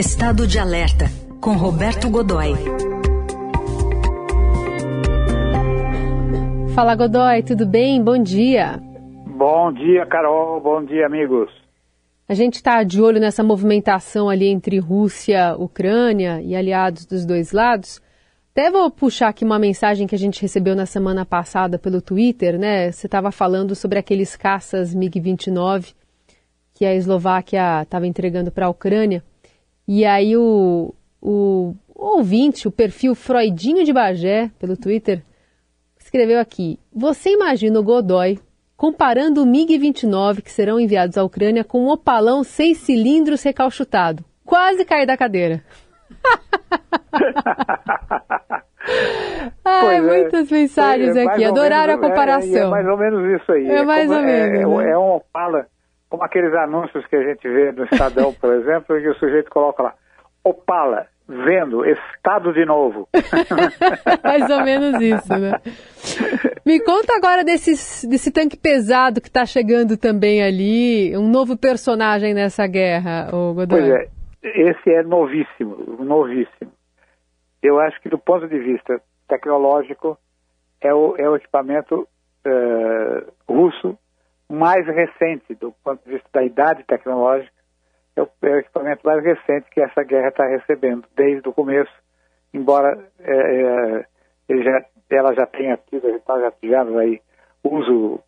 [0.00, 1.10] Estado de Alerta,
[1.42, 2.54] com Roberto Godoy.
[6.74, 8.02] Fala Godoy, tudo bem?
[8.02, 8.80] Bom dia.
[9.26, 10.58] Bom dia, Carol.
[10.62, 11.50] Bom dia, amigos.
[12.26, 17.52] A gente está de olho nessa movimentação ali entre Rússia, Ucrânia e aliados dos dois
[17.52, 18.00] lados.
[18.52, 22.58] Até vou puxar aqui uma mensagem que a gente recebeu na semana passada pelo Twitter,
[22.58, 22.90] né?
[22.90, 25.92] Você estava falando sobre aqueles caças MiG-29
[26.72, 29.22] que a Eslováquia estava entregando para a Ucrânia.
[29.92, 35.20] E aí o, o, o ouvinte, o perfil Freudinho de Bagé, pelo Twitter,
[35.98, 38.38] escreveu aqui: Você imagina o Godoy
[38.76, 44.24] comparando o MiG-29 que serão enviados à Ucrânia com um opalão seis cilindros recalchutado.
[44.44, 45.60] Quase cair da cadeira.
[49.64, 51.44] Ai, é, muitas mensagens é, aqui.
[51.44, 52.54] Adoraram menos, a comparação.
[52.54, 53.68] É, é, mais ou menos isso aí.
[53.68, 54.54] É, mais como, ou menos.
[54.54, 54.90] É, né?
[54.92, 55.66] é um Opala,
[56.10, 59.48] como aqueles anúncios que a gente vê no Estadão, por exemplo, em que o sujeito
[59.48, 59.94] coloca lá,
[60.42, 63.08] Opala, vendo, estado de novo.
[64.24, 65.60] Mais ou menos isso, né?
[66.66, 72.34] Me conta agora desse, desse tanque pesado que está chegando também ali, um novo personagem
[72.34, 73.80] nessa guerra, o Godoy.
[73.80, 74.08] Pois é,
[74.42, 76.72] esse é novíssimo, novíssimo.
[77.62, 80.18] Eu acho que do ponto de vista tecnológico,
[80.80, 82.08] é o, é o equipamento
[82.46, 83.96] uh, russo
[84.60, 87.50] mais recente, do ponto de vista da idade tecnológica,
[88.14, 91.90] é o, é o equipamento mais recente que essa guerra está recebendo, desde o começo,
[92.52, 94.04] embora é,
[94.50, 97.22] é, já, ela já tenha tido, já tivemos aí
[97.64, 98.20] uso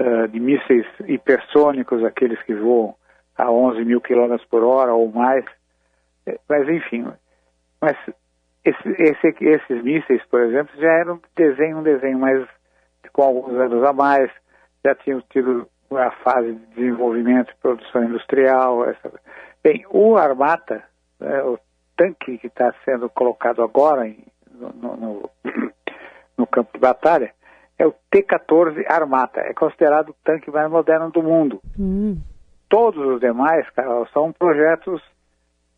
[0.00, 2.94] uh, de mísseis hipersônicos, aqueles que voam
[3.36, 5.44] a 11 mil quilômetros por hora ou mais,
[6.24, 7.06] é, mas enfim,
[7.80, 7.96] mas
[8.64, 12.46] esse, esse, esses mísseis, por exemplo, já eram desenho, um desenho mais
[13.12, 14.30] com alguns anos a mais,
[14.84, 18.88] já tinham tido a fase de desenvolvimento e produção industrial.
[18.88, 19.12] Essa...
[19.62, 20.82] Bem, o Armata,
[21.20, 21.58] é, o
[21.96, 25.30] tanque que está sendo colocado agora em, no, no,
[26.36, 27.32] no, campo de batalha,
[27.78, 29.40] é o T-14 Armata.
[29.40, 31.60] É considerado o tanque mais moderno do mundo.
[31.78, 32.18] Hum.
[32.68, 35.02] Todos os demais, Carol, são projetos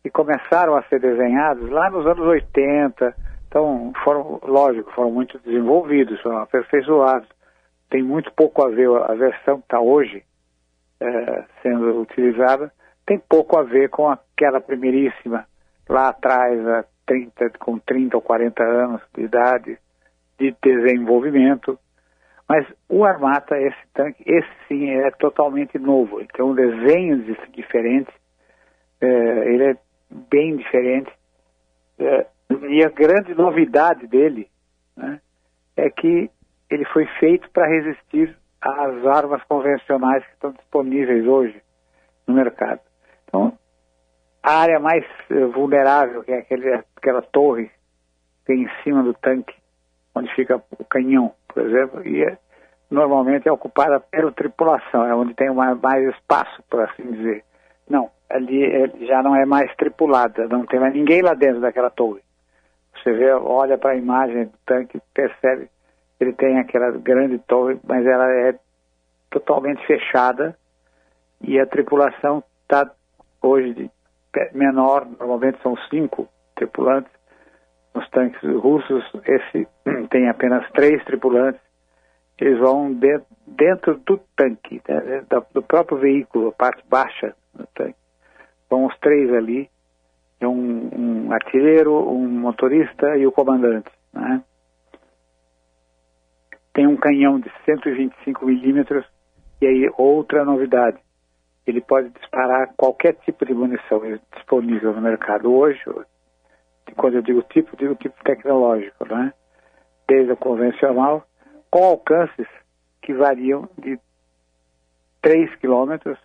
[0.03, 3.15] que começaram a ser desenhados lá nos anos 80.
[3.47, 7.27] Então, foram, lógico, foram muito desenvolvidos, foram aperfeiçoados.
[7.93, 10.23] Tem muito pouco a ver, a versão que está hoje
[10.99, 12.73] é, sendo utilizada,
[13.05, 15.45] tem pouco a ver com aquela primeiríssima,
[15.87, 19.77] lá atrás, a 30, com 30 ou 40 anos de idade,
[20.39, 21.77] de desenvolvimento.
[22.49, 26.19] Mas o Armata, esse tanque, esse sim é totalmente novo.
[26.19, 28.11] Ele tem um desenho diferente,
[29.01, 29.07] é,
[29.53, 29.77] ele é
[30.31, 31.11] bem diferente.
[31.99, 32.25] É,
[32.69, 34.49] e a grande novidade dele
[34.97, 35.21] né,
[35.77, 36.31] é que
[36.73, 41.61] ele foi feito para resistir às armas convencionais que estão disponíveis hoje
[42.25, 42.79] no mercado.
[43.27, 43.53] Então,
[44.41, 49.13] a área mais eh, vulnerável, que é aquele, aquela torre que tem em cima do
[49.13, 49.55] tanque,
[50.15, 52.37] onde fica o canhão, por exemplo, e é,
[52.89, 57.43] normalmente é ocupada pela tripulação, é onde tem mais, mais espaço, por assim dizer.
[57.87, 61.89] Não, ali é, já não é mais tripulada, não tem mais ninguém lá dentro daquela
[61.89, 62.21] torre.
[62.95, 65.69] Você vê, olha para a imagem do tanque, percebe
[66.23, 68.57] ele tem aquela grande torre, mas ela é
[69.29, 70.57] totalmente fechada
[71.41, 72.89] e a tripulação está
[73.41, 73.91] hoje de
[74.53, 77.11] menor, normalmente são cinco tripulantes.
[77.93, 79.67] Nos tanques russos, esse
[80.09, 81.61] tem apenas três tripulantes.
[82.39, 85.23] Eles vão de, dentro do tanque, né,
[85.53, 87.95] do próprio veículo, a parte baixa do tanque.
[88.69, 89.69] Vão os três ali,
[90.41, 93.91] um, um artilheiro, um motorista e o comandante.
[94.11, 94.43] Né?
[96.73, 99.05] Tem um canhão de 125 milímetros
[99.61, 100.97] e aí outra novidade,
[101.65, 104.01] ele pode disparar qualquer tipo de munição
[104.35, 105.79] disponível no mercado hoje.
[106.97, 109.33] Quando eu digo tipo, digo tipo tecnológico, né?
[110.07, 111.25] Desde o convencional,
[111.71, 112.47] com alcances
[113.01, 113.97] que variam de
[115.21, 116.19] 3 quilômetros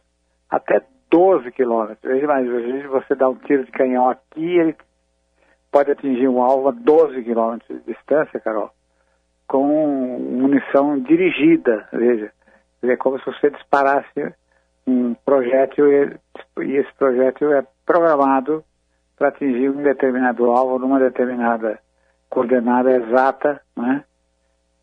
[0.50, 2.02] até 12 quilômetros.
[2.02, 4.76] Vezes você dá um tiro de canhão aqui, ele
[5.70, 8.72] pode atingir um alvo a 12 quilômetros de distância, Carol,
[9.48, 9.66] com
[10.20, 12.30] munição dirigida, veja.
[12.82, 14.32] É como se você disparasse
[14.86, 18.62] um projétil e, esse projétil é programado
[19.16, 21.80] para atingir um determinado alvo numa determinada
[22.30, 24.04] coordenada exata, né?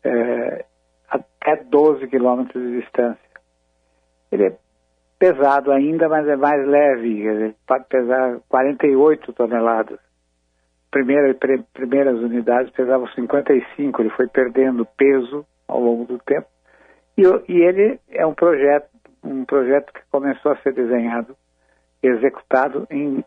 [0.04, 0.64] É,
[1.08, 3.26] até 12 quilômetros de distância.
[4.30, 4.56] Ele é
[5.18, 9.98] pesado ainda, mas é mais leve, ele pode pesar 48 toneladas.
[10.90, 11.34] Primeira,
[11.72, 16.46] primeiras unidades pesavam 55, ele foi perdendo peso ao longo do tempo.
[17.16, 18.88] E, e ele é um projeto,
[19.22, 21.36] um projeto que começou a ser desenhado,
[22.02, 23.24] executado em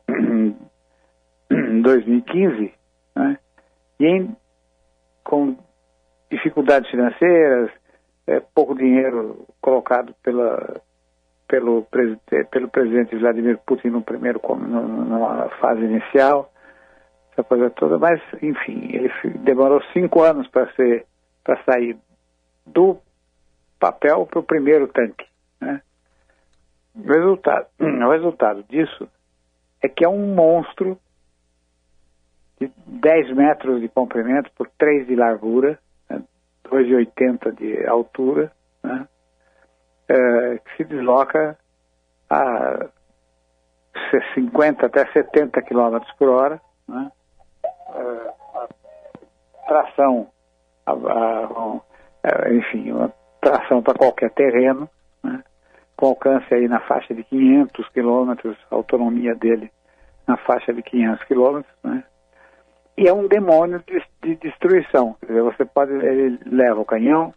[1.51, 2.73] em 2015,
[3.15, 3.37] né?
[3.99, 4.35] e em,
[5.23, 5.55] com
[6.31, 7.71] dificuldades financeiras,
[8.27, 10.79] é, pouco dinheiro colocado pela,
[11.47, 11.87] pelo,
[12.51, 14.39] pelo presidente Vladimir Putin no primeiro,
[15.07, 16.51] na fase inicial,
[17.39, 21.05] essa coisa toda, mas enfim, ele demorou cinco anos para ser
[21.43, 21.97] para sair
[22.65, 22.97] do
[23.79, 25.25] papel para o primeiro tanque.
[25.59, 25.81] Né?
[26.95, 29.07] O, resultado, o resultado disso
[29.81, 30.99] é que é um monstro
[32.59, 36.21] de 10 metros de comprimento por 3 de largura, né?
[36.69, 38.51] 2,80 de altura,
[38.83, 39.07] né?
[40.09, 41.57] é, que se desloca
[42.29, 42.89] a
[44.35, 46.61] 50 até 70 km por hora,
[49.69, 50.27] tração,
[50.85, 51.79] a, a,
[52.23, 54.89] a, enfim, uma tração para qualquer terreno,
[55.23, 55.43] né?
[55.95, 59.71] com alcance aí na faixa de 500 quilômetros, autonomia dele
[60.27, 62.03] na faixa de 500 quilômetros, né?
[62.97, 65.15] E é um demônio de, de destruição.
[65.21, 67.33] Quer dizer, você pode, ele leva o canhão,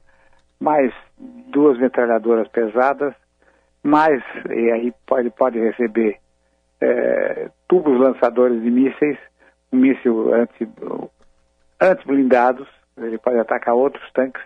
[0.59, 3.15] mais duas metralhadoras pesadas,
[3.83, 6.19] mais, e aí pode, pode receber
[6.81, 9.17] é, tubos lançadores de mísseis,
[9.73, 10.69] um míssil anti,
[11.83, 14.43] anti-blindados, ele pode atacar outros tanques,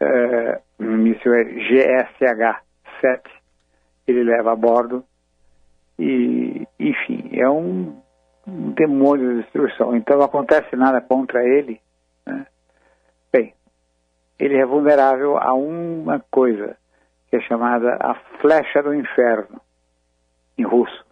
[0.00, 3.20] é, um míssil é GSH-7,
[4.06, 5.04] ele leva a bordo,
[5.98, 8.00] e, enfim, é um,
[8.46, 9.96] um demônio de destruição.
[9.96, 11.80] Então não acontece nada contra ele,
[12.26, 12.46] né?
[13.32, 13.54] Bem,
[14.38, 16.76] ele é vulnerável a uma coisa
[17.30, 19.60] que é chamada a flecha do inferno,
[20.58, 21.04] em russo.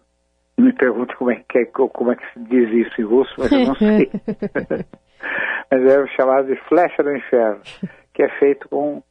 [0.57, 3.51] Me pergunte como é, que é, como é que se diz isso em russo, mas
[3.51, 4.11] eu não sei.
[5.73, 7.61] mas é chamado de flecha do inferno,
[8.13, 9.01] que é feito com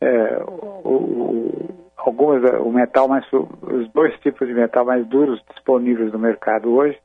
[0.00, 6.12] é, o, o, algumas, o metal mais, os dois tipos de metal mais duros disponíveis
[6.12, 6.96] no mercado hoje,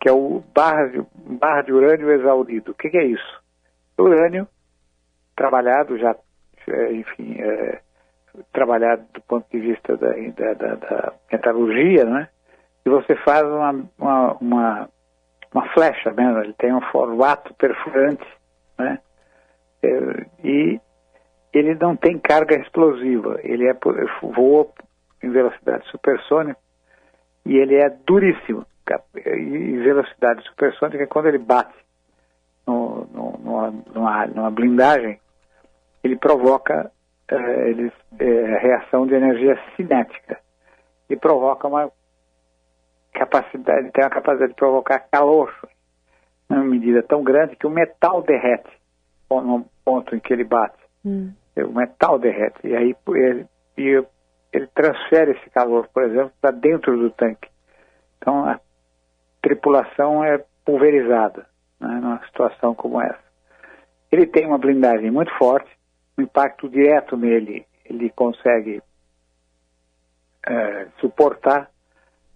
[0.00, 1.04] que é o barra de,
[1.40, 2.70] barra de urânio exaurido.
[2.70, 3.42] O que, que é isso?
[3.98, 4.46] Urânio
[5.34, 6.14] trabalhado já,
[6.68, 7.80] é, enfim, é,
[8.52, 12.28] trabalhado do ponto de vista da, da, da, da, metalurgia, né?
[12.84, 14.88] E você faz uma, uma, uma,
[15.54, 18.26] uma flecha mesmo, ele tem um formato perfurante,
[18.78, 18.98] né?
[19.82, 20.80] É, e
[21.52, 23.74] ele não tem carga explosiva, ele é,
[24.22, 24.68] voa
[25.22, 26.58] em velocidade supersônica
[27.44, 28.66] e ele é duríssimo.
[29.14, 31.74] E velocidade supersônica, é quando ele bate
[32.66, 35.18] no, no, numa, numa, numa blindagem,
[36.04, 36.90] ele provoca
[37.28, 40.38] é, ele, é, reação de energia cinética
[41.10, 41.90] e provoca uma
[43.18, 45.54] capacidade, tem a capacidade de provocar calor
[46.48, 48.70] numa medida tão grande que o metal derrete
[49.30, 50.78] no ponto em que ele bate.
[51.04, 51.32] Hum.
[51.56, 53.46] O metal derrete e aí ele,
[54.52, 57.48] ele transfere esse calor, por exemplo, para dentro do tanque.
[58.18, 58.60] Então a
[59.40, 61.46] tripulação é pulverizada
[61.80, 63.26] né, numa situação como essa.
[64.12, 65.70] Ele tem uma blindagem muito forte,
[66.16, 68.82] o impacto direto nele ele consegue
[70.46, 71.70] é, suportar,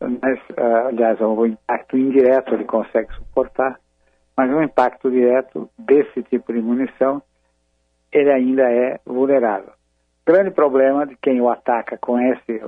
[0.00, 3.78] mas, é, aliás, o impacto indireto ele consegue suportar,
[4.36, 7.22] mas o impacto direto desse tipo de munição
[8.12, 9.72] ele ainda é vulnerável.
[10.26, 12.60] O grande problema de quem o ataca com esse,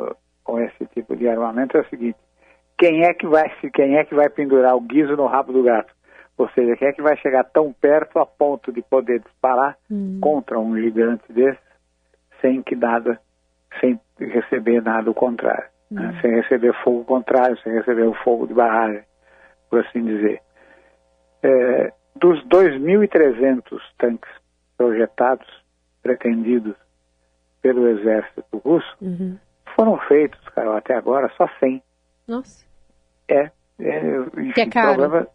[0.44, 2.19] com esse tipo de armamento é o seguinte:
[2.79, 5.92] quem é que vai quem é que vai pendurar o guiso no rabo do gato?
[6.37, 10.18] Ou seja, quem é que vai chegar tão perto a ponto de poder disparar hum.
[10.21, 11.61] contra um gigante desse
[12.40, 13.21] sem que nada,
[13.80, 16.08] sem receber nada o contrário, né?
[16.08, 16.20] hum.
[16.20, 19.02] sem receber fogo contrário, sem receber o fogo de barragem,
[19.70, 20.40] por assim dizer.
[21.42, 24.30] É, dos 2.300 tanques
[24.76, 25.46] projetados,
[26.02, 26.76] pretendidos
[27.61, 29.38] pelo exército russo, uhum.
[29.76, 31.82] foram feitos, cara, até agora só 100.
[32.26, 32.66] Nossa.
[33.28, 33.50] É.
[33.78, 34.99] é enfim, que é caro.
[34.99, 35.28] Problema...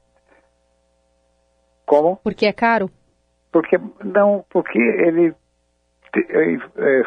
[1.85, 2.17] Como?
[2.17, 2.91] Porque é caro?
[3.51, 5.35] Porque não, porque ele é,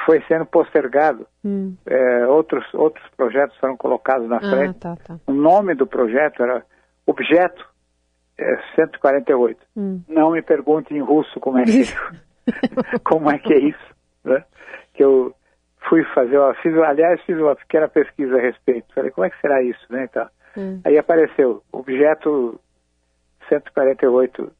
[0.04, 1.26] foi sendo postergado.
[1.44, 1.76] Hum.
[1.86, 4.78] É, outros, outros projetos foram colocados na ah, frente.
[4.78, 5.18] Tá, tá.
[5.26, 6.64] O nome do projeto era
[7.06, 7.68] Objeto
[8.38, 9.58] é, 148.
[9.76, 10.00] Hum.
[10.08, 13.94] Não me pergunte em russo como é que, é como é, que é isso.
[14.24, 14.44] Né?
[14.94, 15.34] Que eu
[15.88, 18.94] fui fazer, ó, fiz, aliás, fiz uma pequena pesquisa a respeito.
[18.94, 20.04] Falei, como é que será isso, né?
[20.04, 20.80] Então, hum.
[20.84, 22.60] Aí apareceu objeto
[23.48, 24.52] 148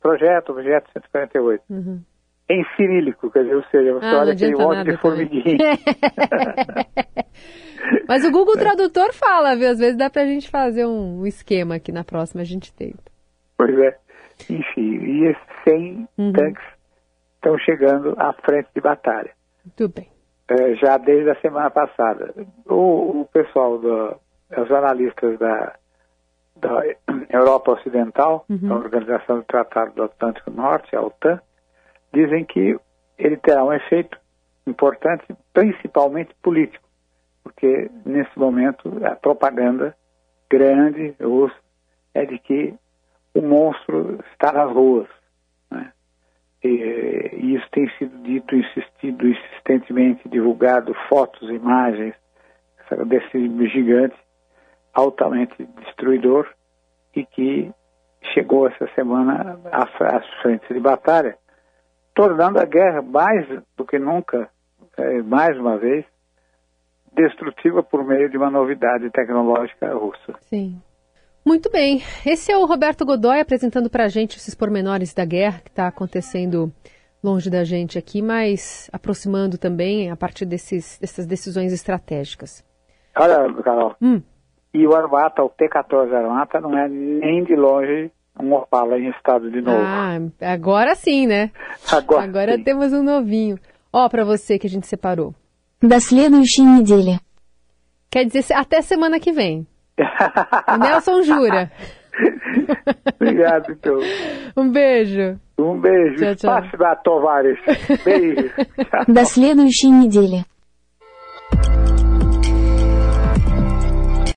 [0.00, 1.62] Projeto, objeto 148.
[1.68, 2.02] Uhum.
[2.50, 5.56] Em cirílico, quer dizer, ou seja, você ah, olha aquele monte de formiguinha.
[8.08, 9.70] Mas o Google Tradutor fala, viu?
[9.70, 13.04] Às vezes dá pra gente fazer um esquema aqui na próxima, a gente tenta.
[13.56, 13.96] Pois é.
[14.50, 16.32] Enfim, e esses 100 uhum.
[16.32, 16.64] tanques
[17.36, 19.30] estão chegando à frente de batalha.
[19.64, 20.08] Muito bem.
[20.48, 22.34] É, já desde a semana passada.
[22.66, 24.16] O, o pessoal, do,
[24.56, 25.76] os analistas da,
[26.56, 26.82] da
[27.30, 28.72] Europa Ocidental, uhum.
[28.72, 31.40] a Organização do Tratado do Atlântico Norte, a OTAN,
[32.12, 32.78] dizem que
[33.18, 34.18] ele terá um efeito
[34.66, 36.84] importante, principalmente político,
[37.42, 39.96] porque nesse momento a propaganda
[40.50, 41.14] grande
[42.14, 42.74] é de que
[43.34, 45.08] o monstro está nas ruas.
[45.70, 45.92] Né?
[46.62, 46.68] E,
[47.32, 52.14] e, isso tem sido dito, insistido, insistentemente divulgado, fotos, imagens
[53.06, 54.16] desse gigante
[54.92, 56.48] altamente destruidor
[57.14, 57.72] e que
[58.34, 61.38] chegou essa semana às frentes de batalha,
[62.14, 64.48] tornando a guerra mais do que nunca,
[64.96, 66.04] é, mais uma vez,
[67.12, 70.34] destrutiva por meio de uma novidade tecnológica russa.
[70.40, 70.80] Sim.
[71.44, 72.02] Muito bem.
[72.24, 75.86] Esse é o Roberto Godoy apresentando para a gente esses pormenores da guerra que está
[75.86, 76.70] acontecendo
[77.22, 82.64] longe da gente aqui, mas aproximando também a partir desses, dessas decisões estratégicas.
[83.16, 84.22] Olha, Carol, hum.
[84.72, 89.49] e o Armata, o P-14 Armata, não é nem de longe um Opala em estado
[89.49, 89.77] de novo.
[89.81, 91.51] Ah, agora sim, né?
[91.91, 92.63] Agora, agora sim.
[92.63, 93.57] temos um novinho.
[93.91, 95.33] Ó, para você que a gente separou.
[95.81, 97.19] До следующей недели.
[98.11, 99.67] Quer dizer, até semana que vem.
[100.67, 101.71] o Nelson jura.
[103.19, 103.99] Obrigado, então.
[104.55, 105.39] Um beijo.
[105.57, 106.17] Um beijo.
[106.17, 106.63] Tchau, tchau.
[106.63, 107.59] Спасибо, товарищ.
[108.03, 108.51] Beijo.
[109.07, 110.45] До следующей недели.